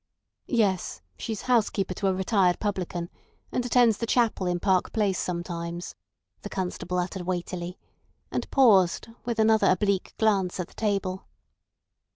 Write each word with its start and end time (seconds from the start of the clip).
"Yes. 0.47 1.03
She's 1.15 1.43
housekeeper 1.43 1.93
to 1.93 2.07
a 2.07 2.13
retired 2.15 2.59
publican, 2.59 3.11
and 3.51 3.63
attends 3.63 3.99
the 3.99 4.07
chapel 4.07 4.47
in 4.47 4.59
Park 4.59 4.91
Place 4.91 5.19
sometimes," 5.19 5.93
the 6.41 6.49
constable 6.49 6.97
uttered 6.97 7.27
weightily, 7.27 7.77
and 8.31 8.49
paused, 8.49 9.09
with 9.25 9.37
another 9.37 9.69
oblique 9.69 10.15
glance 10.17 10.59
at 10.59 10.69
the 10.69 10.73
table. 10.73 11.25